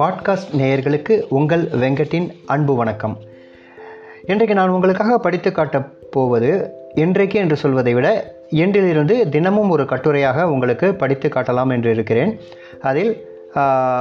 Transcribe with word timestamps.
Podcast 0.00 0.54
நேயர்களுக்கு 0.58 1.24
உங்கள் 1.28 1.62
வெங்கட்டின் 1.64 2.28
அன்பு 2.46 2.74
வணக்கம். 2.74 3.18
இன்றைக்கு 4.26 4.54
நான் 4.54 4.68
உங்களுக்காக 4.68 5.18
படித்து 5.18 5.52
காட்டப் 5.52 5.92
போவது 6.10 6.70
இன்றைக்கு 6.94 7.38
என்று 7.38 7.56
சொல்வதை 7.56 7.94
விட 7.94 8.34
இன்றிலிருந்து 8.50 9.28
தினமும் 9.28 9.70
ஒரு 9.70 9.82
கட்டுரையாக 9.82 10.42
உங்களுக்கு 10.42 10.94
படித்து 10.94 11.28
காட்டலாம் 11.28 11.70
என்று 11.70 11.90
இருக்கிறேன். 11.90 12.38
அதில் 12.80 13.26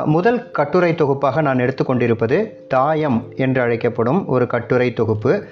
முதல் 0.05 0.52
கட்டுரை 0.52 0.96
தொகுப்பாக 0.96 1.41
நான் 1.41 1.60
எடுத்துக்கொண்டிருப்பது 1.60 2.68
தாயம் 2.68 3.23
என்று 3.36 3.62
அழைக்கப்படும் 3.62 4.28
ஒரு 4.28 4.48
கட்டுரை 4.48 4.94
தொகுப்பு. 4.94 5.44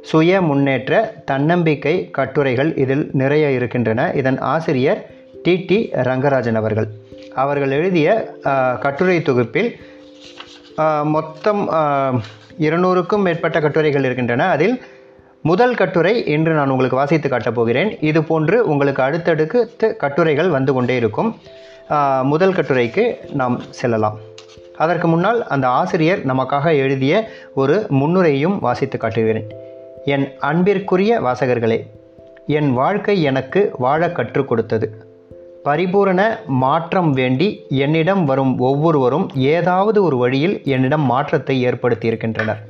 சுய 0.00 0.40
முன்னேற்ற 0.40 1.14
தன்னம்பிக்கை 1.24 2.10
கட்டுரைகள் 2.10 2.76
இதில் 2.76 3.10
நிறைய 3.12 3.50
இருக்கின்றன. 3.50 4.12
இதன் 4.14 4.38
ஆசிரியர் 4.38 5.10
டி. 5.42 5.64
டி. 5.68 5.78
ரங்கராஜன் 5.92 6.58
அவர்கள். 6.60 6.88
அவர்கள் 7.34 7.70
எழுதிய 7.70 8.36
கட்டுரை 8.80 9.22
தொகுப்பில் 9.22 9.70
மொத்தம் 11.02 11.62
இருநூறுக்கும் 12.66 13.24
மேற்பட்ட 13.26 13.60
கட்டுரைகள் 13.60 14.04
இருக்கின்றன. 14.04 14.48
அதில் 14.48 14.82
முதல் 15.42 15.74
கட்டுரை 15.74 16.14
இன்று 16.26 16.52
நான் 16.52 16.68
உங்களுக்கு 16.68 16.96
வாசித்து 16.96 17.28
காட்டப் 17.28 17.54
போகிறேன். 17.54 17.90
இது 18.00 18.24
போன்று 18.24 18.68
உங்களுக்கு 18.68 19.02
அடுத்தடுக்கு 19.02 19.96
கட்டுரைகள் 19.96 20.48
வந்து 20.48 20.72
கொண்டே 20.72 20.96
இருக்கும். 20.96 21.30
முதல் 22.22 22.52
கட்டுரைக்கு 22.52 23.32
நாம் 23.32 23.60
செல்லலாம். 23.70 24.18
அதற்கு 24.76 25.08
முன்னால் 25.08 25.46
அந்த 25.46 25.66
ஆசிரியர் 25.68 26.26
நமக்காக 26.26 26.66
எழுதிய 26.84 27.28
ஒரு 27.54 27.86
முன்னுரையும் 27.88 28.58
வாசித்து 28.58 28.98
காட்டுகிறேன். 28.98 29.48
என் 30.04 30.26
அன்பிற்குரிய 30.38 31.20
வாசகர்களே 31.20 31.78
என் 32.46 32.72
வாழ்க்கை 32.72 33.22
எனக்கு 33.22 33.70
வாழ 33.78 34.10
கற்றுக் 34.10 34.48
கொடுத்தது. 34.48 35.07
பரிபூரண 35.62 36.20
மாற்றம் 36.46 37.10
வேண்டி 37.12 37.66
என்னிடம் 37.68 38.24
வரும் 38.24 38.58
ஒவ்வொருவரும் 38.58 39.28
ஏதாவது 39.34 40.02
ஒரு 40.02 40.16
வழியில் 40.16 40.60
என்னிடம் 40.64 41.02
மாற்றத்தை 41.02 41.66
ஏற்படுத்தியிருக்கின்றனர். 41.66 42.60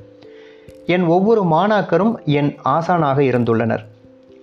என் 0.86 1.04
ஒவ்வொரு 1.04 1.42
மாணாக்கரும் 1.42 2.14
என் 2.24 2.56
ஆசானாக 2.64 3.18
இருந்துள்ளனர். 3.18 3.84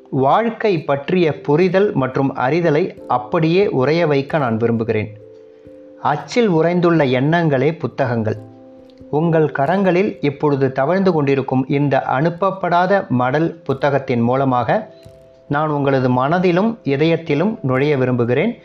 வாழ்க்கை 0.09 0.81
பற்றிய 0.81 1.41
புரிதல் 1.41 1.93
மற்றும் 1.93 2.35
அறிதலை 2.35 2.97
அப்படியே 3.07 3.69
உறைய 3.69 4.07
வைக்க 4.07 4.37
நான் 4.37 4.57
விரும்புகிறேன். 4.57 5.17
அச்சில் 6.01 6.49
உறைந்துள்ள 6.49 7.03
எண்ணங்களே 7.19 7.77
புத்தகங்கள். 7.77 8.37
உங்கள் 9.11 9.51
கரங்களில் 9.57 10.17
இப்பொழுது 10.21 10.71
தவழ்ந்து 10.71 11.13
கொண்டிருக்கும் 11.13 11.65
இந்த 11.67 12.03
அனுப்பப்படாத 12.07 13.07
மடல் 13.07 13.61
புத்தகத்தின் 13.63 14.19
மூலமாக 14.19 14.93
நான் 15.47 15.69
உங்களது 15.69 16.09
மனதிலும் 16.09 16.79
இதயத்திலும் 16.83 17.57
நுழைய 17.61 17.97
விரும்புகிறேன். 17.97 18.61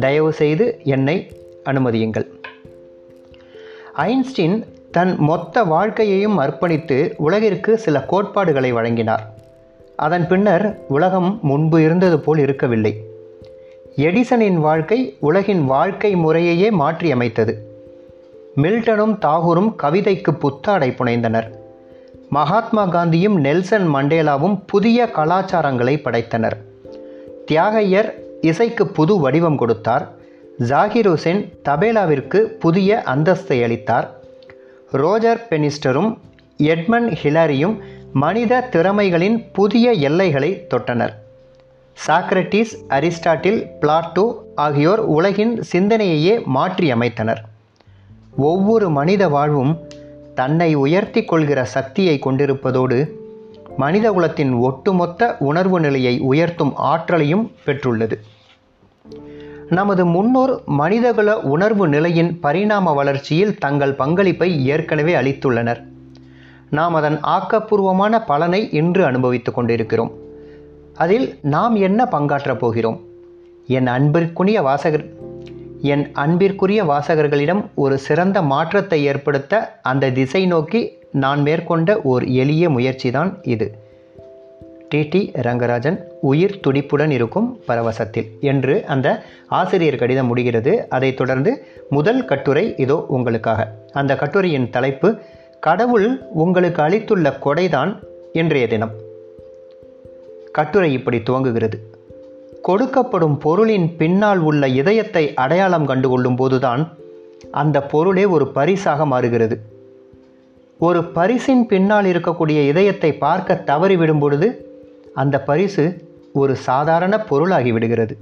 தயவு 0.00 0.32
செய்து 0.32 0.80
என்னை 0.84 1.32
அனுமதியுங்கள். 1.64 2.26
ஐன்ஸ்டீன் 3.92 4.64
தன் 4.90 5.16
மொத்த 5.18 5.64
வாழ்க்கையையும் 5.64 6.40
அர்ப்பணித்து 6.40 7.12
உலகிற்கு 7.16 7.78
சில 7.78 8.02
கோட்பாடுகளை 8.02 8.72
வழங்கினார். 8.72 9.22
அதன் 9.96 10.28
பின்னர் 10.28 10.78
உலகம் 10.88 11.38
முன்பு 11.42 11.82
இருந்தது 11.82 12.20
போல் 12.20 12.38
இருக்கவில்லை. 12.38 13.04
எடிசனின் 13.96 14.54
வாழ்க்கை 14.54 15.16
உலகின் 15.20 15.64
வாழ்க்கை 15.64 16.16
முறையையே 16.16 16.70
மாற்றியமைத்தது. 16.70 17.54
மில்டனும் 18.56 19.18
தாகூரும் 19.22 19.74
கவிதைக்கு 19.74 20.34
புத்தாடை 20.34 20.90
புனைந்தனர். 20.90 21.62
மகாத்மா 22.36 22.84
காந்தியும் 22.86 23.36
நெல்சன் 23.46 23.86
மண்டேலாவும் 23.94 24.56
புதிய 24.66 25.06
கலாச்சாரங்களை 25.16 25.94
படைத்தனர். 26.04 26.56
தியாகையர் 27.48 28.08
இசைக்கு 28.40 28.84
புது 28.96 29.14
வடிவம் 29.20 29.56
கொடுத்தார். 29.56 30.04
ஜாகிர் 30.70 31.08
ஹுசேன் 31.10 31.42
தபேலாவிற்கு 31.68 32.40
புதிய 32.64 33.02
அந்தஸ்தை 33.14 33.58
அளித்தார். 33.62 34.06
ரோஜர் 34.90 35.42
பெனிஸ்டரும் 35.50 36.10
எட்மன் 36.56 37.08
ஹிலாரியும் 37.22 37.76
மனித 38.12 38.62
திறமைகளின் 38.72 39.38
புதிய 39.52 39.92
எல்லைகளை 40.08 40.50
தொட்டனர். 40.74 41.14
சாக்ரட்டிஸ் 42.06 42.74
அரிஸ்டாட்டில் 42.88 43.60
பிளாட்டோ 43.80 44.26
ஆகியோர் 44.54 45.02
உலகின் 45.16 45.54
சிந்தனையையே 45.72 46.36
மாற்றியமைத்தனர். 46.56 47.42
ஒவ்வொரு 48.36 48.86
மனித 48.90 49.24
வாழ்வும் 49.28 49.74
தன்னை 50.34 50.74
உயர்த்தி 50.74 51.24
கொள்கிற 51.24 51.64
சக்தியை 51.64 52.18
கொண்டிருப்பதோடு 52.18 53.08
மனிதகுலத்தின் 53.78 54.58
ஒட்டுமொத்த 54.58 55.36
உணர்வு 55.38 55.80
நிலையை 55.80 56.20
உயர்த்தும் 56.20 56.72
ஆற்றலையும் 56.74 57.52
பெற்றுள்ளது. 57.66 58.12
நமது 59.68 60.06
முன்னோர் 60.06 60.62
மனிதகுல 60.66 61.40
உணர்வு 61.40 61.88
நிலையின் 61.88 62.40
பரிணாம 62.40 62.92
வளர்ச்சியில் 62.92 63.58
தங்கள் 63.58 63.94
பங்களிப்பை 63.94 64.66
ஏற்கனவே 64.66 65.14
அளித்துள்ளனர். 65.14 65.82
நாம் 66.70 66.94
அதன் 66.94 67.20
ஆக்கப்பூர்வமான 67.22 68.24
பலனை 68.26 68.70
இன்று 68.70 69.04
அனுபவித்துக் 69.04 69.54
கொண்டிருக்கிறோம். 69.54 70.12
அதில் 70.94 71.38
நாம் 71.42 71.74
என்ன 71.74 72.04
பங்காற்றப் 72.04 72.58
போகிறோம்? 72.58 73.00
என் 73.66 73.86
அன்பிற்குரிய 73.86 74.62
வாசகர் 74.62 75.14
என் 75.84 76.10
அன்பிற்குரிய 76.12 76.84
வாசகர்களிடம் 76.84 77.64
ஒரு 77.74 77.98
சிறந்த 77.98 78.42
மாற்றத்தை 78.42 79.04
ஏற்படுத்த 79.04 79.78
அந்த 79.82 80.10
திசை 80.10 80.46
நோக்கி 80.46 80.98
நான் 81.12 81.42
மேற்கொண்ட 81.42 82.00
ஓர் 82.02 82.24
எளிய 82.24 82.70
முயற்சிதான் 82.70 83.38
இது. 83.42 83.74
டிடி 84.94 85.34
ரங்கராஜன் 85.42 85.98
உயிர் 86.20 86.60
துடிப்புடன் 86.66 87.10
இருக்கும் 87.10 87.58
பரவசத்தில். 87.68 88.38
என்று 88.40 88.84
அந்த 88.86 89.22
ஆசிரியர் 89.48 89.96
கடிதம் 89.96 90.26
முடிகிறது. 90.26 90.88
அதைத் 90.88 91.16
தொடர்ந்து 91.16 91.66
முதல் 91.90 92.24
கட்டுரை 92.24 92.74
இதோ 92.76 93.04
உங்களுக்காக. 93.08 93.74
அந்த 93.92 94.16
கட்டுரையின் 94.16 94.70
தலைப்பு 94.70 95.18
கடவுள் 95.60 96.18
உங்களுக்கு 96.32 96.82
அளித்துள்ள 96.82 97.38
கொடைதான் 97.44 97.98
இன்றைய 98.32 98.66
தினம். 98.66 98.92
கட்டுரை 100.52 100.92
இப்படி 100.92 101.18
துவங்குகிறது. 101.18 101.80
கொடுக்கப்படும் 102.68 103.38
பொருளின் 103.38 103.96
பின்னால் 103.96 104.38
உள்ள 104.38 104.68
இதயத்தை 104.68 105.34
அடையாளம் 105.34 105.88
கண்டுகொள்ளும் 105.88 106.36
போதுதான் 106.36 106.88
அந்த 107.50 107.82
பொருளே 107.82 108.24
ஒரு 108.24 108.46
பரிசாக 108.48 109.06
மாறுகிறது. 109.06 109.60
ஒரு 110.78 111.04
பரிசின் 111.04 111.66
பின்னால் 111.66 112.04
இருக்கக்கூடிய 112.04 112.66
இதயத்தை 112.66 113.12
பார்க்க 113.14 113.62
தவறிவிடும் 113.66 114.18
பொழுது 114.18 114.48
அந்த 115.14 115.40
பரிசு 115.40 116.12
ஒரு 116.32 116.56
சாதாரண 116.56 117.20
பொருளாகி 117.20 117.72
விடுகிறது. 117.72 118.18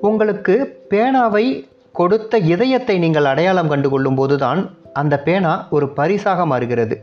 உங்களுக்கு 0.00 0.76
பேனாவை 0.90 1.64
கொடுத்த 1.92 2.38
இதயத்தை 2.38 2.98
நீங்கள் 2.98 3.24
அடையாளம் 3.24 3.70
கண்டுகொள்ளும் 3.70 4.14
போதுதான் 4.14 4.70
அந்த 4.92 5.20
பேனா 5.20 5.66
ஒரு 5.70 5.88
பரிசாக 5.88 6.46
மாறுகிறது. 6.46 6.96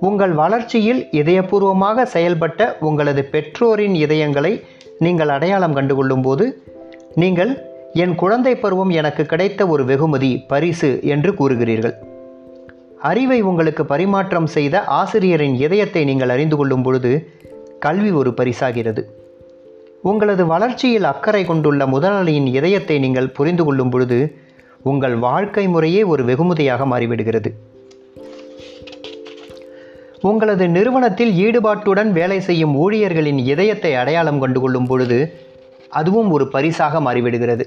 உங்கள் 0.00 0.32
வளர்ச்சியில் 0.32 1.00
இதயபூர்வமாக 1.12 2.06
செயல்பட்ட 2.12 2.60
உங்களது 2.80 3.22
பெற்றோரின் 3.24 3.96
இதயங்களை 4.04 4.52
நீங்கள் 4.98 5.28
அடையாளம் 5.28 5.74
கண்டுகொள்ளும் 5.76 6.22
போது 6.22 6.44
நீங்கள் 7.14 7.52
என் 7.94 8.14
குழந்தை 8.14 8.54
பருவம் 8.56 8.92
எனக்கு 9.00 9.22
கிடைத்த 9.26 9.66
ஒரு 9.66 9.84
வெகுமதி 9.84 10.32
பரிசு 10.52 10.90
என்று 11.14 11.30
கூறுகிறீர்கள். 11.34 11.94
அறிவை 13.10 13.38
உங்களுக்கு 13.42 13.82
பரிமாற்றம் 13.84 14.46
செய்த 14.46 14.84
ஆசிரியரின் 14.84 15.56
இதயத்தை 15.66 16.04
நீங்கள் 16.04 16.28
அறிந்து 16.28 16.56
கொள்ளும் 16.56 16.82
பொழுது 16.82 17.12
கல்வி 17.78 18.10
ஒரு 18.10 18.30
பரிசாகிறது. 18.30 19.02
உங்களது 20.02 20.46
வளர்ச்சியில் 20.46 21.04
அக்கறை 21.04 21.42
கொண்டுள்ள 21.44 21.86
முதலாளியின் 21.86 22.46
இதயத்தை 22.58 22.98
நீங்கள் 22.98 23.34
புரிந்து 23.38 23.64
கொள்ளும் 23.64 23.90
பொழுது 23.90 24.18
உங்கள் 24.82 25.16
வாழ்க்கை 25.18 25.64
முறையே 25.68 26.02
ஒரு 26.02 26.24
வெகுமதியாக 26.24 26.86
மாறிவிடுகிறது. 26.86 27.50
உங்களது 30.22 30.68
நிறுவனத்தில் 30.68 31.32
ஈடுபாட்டுடன் 31.32 32.10
வேலை 32.10 32.40
செய்யும் 32.40 32.74
ஊழியர்களின் 32.76 33.38
இதயத்தை 33.38 33.94
அடையாளம் 33.94 34.38
கண்டு 34.38 34.60
கொள்ளும் 34.60 34.86
பொழுது 34.86 35.18
அதுவும் 35.88 36.30
ஒரு 36.30 36.48
பரிசாக 36.48 37.00
மாறிவிடுகிறது. 37.00 37.64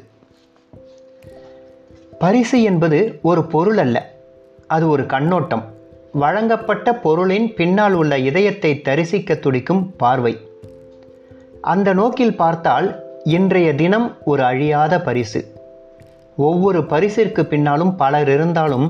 பரிசு 2.20 2.62
என்பது 2.62 3.20
ஒரு 3.22 3.44
பொருள் 3.44 3.78
அல்ல 3.78 3.98
அது 4.68 4.90
ஒரு 4.90 5.06
கண்ணோட்டம். 5.06 5.64
வழங்கப்பட்ட 6.14 6.96
பொருளின் 6.96 7.54
பின்னால் 7.54 7.94
உள்ள 7.94 8.18
இதயத்தை 8.18 8.82
தரிசிக்க 8.82 9.36
துடிக்கும் 9.36 9.96
பார்வை. 9.98 10.34
அந்த 11.62 11.94
நோக்கில் 11.94 12.36
பார்த்தால் 12.36 12.88
இன்றைய 13.24 13.76
தினம் 13.76 14.18
ஒரு 14.26 14.44
அழியாத 14.44 15.02
பரிசு. 15.02 15.42
ஒவ்வொரு 16.38 16.80
பரிசிற்கு 16.80 17.44
பின்னாலும் 17.44 17.96
பலர் 17.96 18.30
இருந்தாலும் 18.30 18.88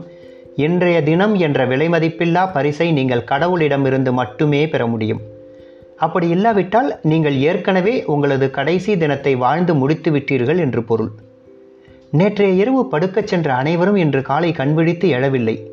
இன்றைய 0.56 1.04
தினம் 1.04 1.36
என்ற 1.36 1.66
விலைமதிப்பில்லா 1.66 2.52
பரிசை 2.54 2.92
நீங்கள் 2.92 3.24
கடவுளிடமிருந்து 3.24 4.12
மட்டுமே 4.14 4.68
பெற 4.68 4.88
முடியும். 4.88 5.22
அப்படி 5.98 6.30
இல்லாவிட்டால் 6.30 7.00
நீங்கள் 7.02 7.38
ஏற்கனவே 7.38 8.06
உங்களது 8.06 8.50
கடைசி 8.50 8.98
தினத்தை 8.98 9.36
வாழ்ந்து 9.36 9.76
முடித்து 9.76 10.12
விட்டீர்கள் 10.12 10.58
என்று 10.58 10.84
பொருள். 10.84 11.12
நேற்றைய 12.12 12.54
இரவு 12.54 12.88
படுக்கச் 12.92 13.28
சென்ற 13.28 13.54
அனைவரும் 13.54 13.96
இன்று 13.96 14.22
காலை 14.22 14.52
கண்விழித்து 14.52 15.10
எழவில்லை. 15.10 15.68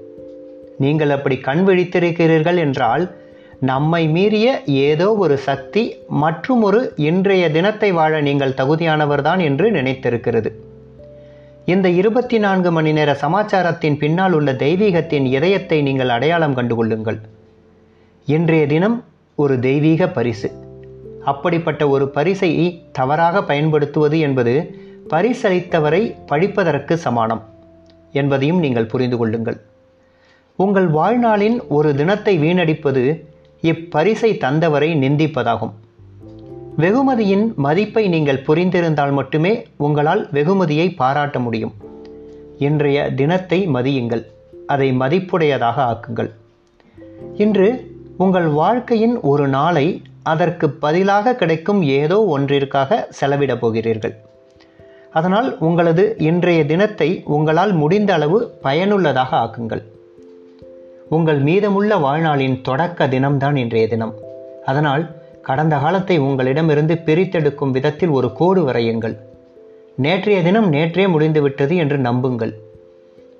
நீங்கள் 0.79 1.11
அப்படி 1.11 1.38
கண் 1.38 1.65
விழித்திருக்கிறீர்கள் 1.67 2.56
என்றால் 2.56 3.19
நம்மை 3.61 4.09
மீறிய 4.09 4.62
ஏதோ 4.67 5.15
ஒரு 5.15 5.38
சக்தி 5.38 5.97
மற்றும் 6.09 6.62
ஒரு 6.62 6.93
இன்றைய 6.97 7.50
தினத்தை 7.50 7.93
வாழ 7.93 8.21
நீங்கள் 8.21 8.50
தகுதியானவர்தான் 8.50 9.41
என்று 9.41 9.71
நினைத்திருக்கிறது. 9.71 10.53
இந்த 11.64 11.88
இருபத்தி 11.88 12.38
நான்கு 12.38 12.72
மணி 12.72 12.92
நேர 12.92 13.14
சமாச்சாரத்தின் 13.14 13.98
பின்னால் 13.98 14.32
உள்ள 14.32 14.52
தெய்வீகத்தின் 14.52 15.24
இதயத்தை 15.24 15.82
நீங்கள் 15.82 16.08
அடையாளம் 16.08 16.56
கண்டுகொள்ளுங்கள். 16.56 17.18
இன்றைய 18.26 18.66
தினம் 18.66 19.04
ஒரு 19.34 19.58
தெய்வீக 19.58 20.08
பரிசு. 20.08 20.52
அப்படிப்பட்ட 21.24 21.88
ஒரு 21.88 22.08
பரிசை 22.08 22.84
தவறாக 22.92 23.42
பயன்படுத்துவது 23.42 24.18
என்பது 24.18 24.78
பரிசளித்தவரை 25.10 26.14
பழிப்பதற்கு 26.26 26.92
சமானம் 26.92 27.44
என்பதையும் 28.12 28.58
நீங்கள் 28.58 28.86
புரிந்து 28.86 29.16
கொள்ளுங்கள். 29.16 29.60
உங்கள் 30.56 30.90
வாழ்நாளின் 30.90 31.66
ஒரு 31.68 31.94
தினத்தை 31.94 32.38
வீணடிப்பது 32.38 33.24
இப்பரிசை 33.62 34.32
தந்தவரை 34.36 34.94
நிந்திப்பதாகும். 34.96 35.72
வெகுமதியின் 36.81 37.55
மதிப்பை 37.55 38.09
நீங்கள் 38.09 38.43
புரிந்திருந்தால் 38.43 39.12
மட்டுமே 39.12 39.67
உங்களால் 39.77 40.29
வெகுமதியை 40.31 40.94
பாராட்ட 40.94 41.38
முடியும். 41.38 41.75
இன்றைய 42.59 43.15
தினத்தை 43.15 43.67
மதியுங்கள். 43.67 44.27
அதை 44.67 44.93
மதிப்புடையதாக 44.93 45.75
ஆக்குங்கள். 45.77 46.31
இன்று 47.37 47.97
உங்கள் 48.17 48.47
வாழ்க்கையின் 48.47 49.21
ஒரு 49.21 49.49
நாளை 49.49 50.03
அதற்கு 50.23 50.71
பதிலாக 50.71 51.35
கிடைக்கும் 51.35 51.82
ஏதோ 51.82 52.25
ஒன்றிற்காக 52.25 53.09
செலவிடப் 53.21 53.61
போகிறீர்கள். 53.61 54.17
அதனால் 55.12 55.59
உங்களது 55.59 56.15
இன்றைய 56.19 56.67
தினத்தை 56.67 57.23
உங்களால் 57.25 57.73
முடிந்த 57.73 58.15
அளவு 58.15 58.50
பயனுள்ளதாக 58.62 59.37
ஆக்குங்கள். 59.37 59.82
உங்கள் 61.09 61.38
மீதமுள்ள 61.38 61.97
வாழ்நாளின் 61.97 62.61
தொடக்க 62.61 63.09
தினம்தான் 63.09 63.56
இன்றைய 63.56 63.88
தினம். 63.88 64.15
அதனால் 64.67 65.19
கடந்த 65.42 65.76
காலத்தை 65.76 66.19
உங்களிடமிருந்து 66.19 66.94
பிரித்தெடுக்கும் 66.94 67.70
விதத்தில் 67.70 68.08
ஒரு 68.08 68.32
கோடு 68.32 68.69
வரையுங்கள். 68.69 69.16
நேற்றைய 69.96 70.42
தினம் 70.42 70.72
நேற்றே 70.72 71.08
முடிந்துவிட்டது 71.08 71.76
என்று 71.76 71.98
நம்புங்கள். 71.98 72.54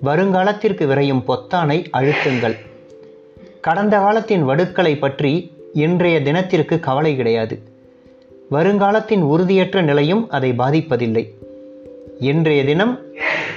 வருங்காலத்திற்கு 0.05 0.87
விரையும் 0.87 1.23
பொத்தானை 1.29 1.85
அழுத்துங்கள். 1.93 2.56
கடந்த 3.61 3.99
காலத்தின் 3.99 4.49
வடுக்களை 4.49 4.99
பற்றி 4.99 5.52
இன்றைய 5.73 6.23
தினத்திற்கு 6.23 6.81
கவலை 6.81 7.17
கிடையாது. 7.17 7.62
வருங்காலத்தின் 8.50 9.23
உறுதியற்ற 9.23 9.82
நிலையும் 9.82 10.31
அதை 10.31 10.50
பாதிப்பதில்லை. 10.53 11.25
இன்றைய 12.19 12.64
தினம் 12.64 12.99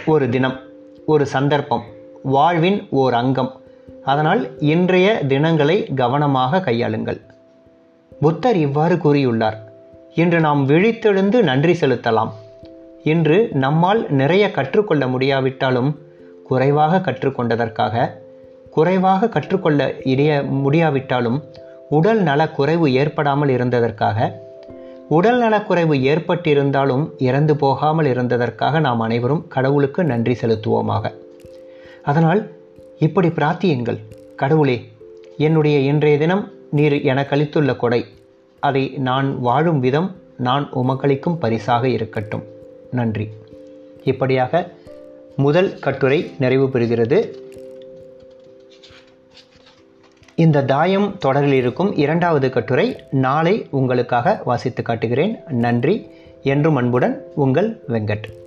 ஒரு 0.05 0.29
தினம் 0.29 0.59
ஒரு 1.05 1.25
சந்தர்ப்பம் 1.25 1.83
வாழ்வின் 2.23 2.87
ஓர் 2.89 3.13
அங்கம். 3.13 3.61
அதனால் 4.03 4.59
இன்றைய 4.59 5.21
தினங்களை 5.27 5.77
கவனமாக 5.95 6.59
கையாளுங்கள். 6.59 7.21
புத்தர் 8.23 8.55
இவ்வாறு 8.55 8.95
கூறியுள்ளார் 8.95 9.55
இன்று 10.13 10.39
நாம் 10.39 10.67
விழித்தெழுந்து 10.67 11.41
நன்றி 11.41 11.71
செலுத்தலாம். 11.71 12.31
இன்று 13.03 13.49
நம்மால் 13.53 14.01
நிறைய 14.09 14.51
கற்றுக்கொள்ள 14.51 15.07
முடியாவிட்டாலும் 15.07 15.97
குறைவாக 16.43 17.11
கற்றுக்கொண்டதற்காக 17.11 18.09
குறைவாக 18.71 19.29
கற்றுக்கொள்ள 19.29 19.95
இடைய 20.03 20.43
முடியாவிட்டாலும் 20.43 21.43
உடல் 21.89 22.21
நலக்குறைவு 22.23 22.51
குறைவு 22.55 22.93
ஏற்படாமல் 22.93 23.49
இருந்ததற்காக 23.49 24.31
உடல் 25.09 25.39
நலக்குறைவு 25.39 25.95
ஏற்பட்டிருந்தாலும் 25.95 27.09
இறந்து 27.17 27.55
போகாமல் 27.55 28.05
இருந்ததற்காக 28.05 28.79
நாம் 28.79 28.99
அனைவரும் 28.99 29.47
கடவுளுக்கு 29.47 30.03
நன்றி 30.03 30.37
செலுத்துவோமாக. 30.41 31.13
அதனால் 32.03 32.49
இப்படி 32.99 33.27
பிரார்த்தியுங்கள். 33.27 33.97
கடவுளே 34.35 34.91
என்னுடைய 35.37 35.79
இன்றைய 35.79 36.17
தினம் 36.17 36.51
நீர் 36.73 36.93
எனக்களித்துள்ள 36.93 37.75
கொடை. 37.75 38.05
அதை 38.59 38.87
நான் 38.87 39.39
வாழும் 39.39 39.79
விதம் 39.79 40.15
நான் 40.37 40.69
உமக்களிக்கும் 40.73 41.35
பரிசாக 41.35 41.89
இருக்கட்டும். 41.89 42.43
நன்றி. 42.91 43.29
இப்படியாக 44.03 44.71
முதல் 45.35 45.79
கட்டுரை 45.79 46.31
நிறைவு 46.39 46.67
பெறுகிறது. 46.67 47.33
இந்த 50.35 50.63
தாயம் 50.63 51.17
தொடரில் 51.17 51.53
இருக்கும் 51.53 51.95
இரண்டாவது 51.95 52.49
கட்டுரை 52.49 52.95
நாளை 53.11 53.67
உங்களுக்காக 53.69 54.41
வாசித்து 54.45 54.83
காட்டுகிறேன். 54.83 55.37
நன்றி. 55.49 56.07
என்றும் 56.43 56.75
அன்புடன் 56.75 57.23
உங்கள் 57.35 57.83
வெங்கட். 57.87 58.42